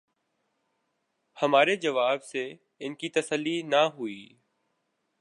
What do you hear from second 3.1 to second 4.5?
تسلی نہ ہوئی۔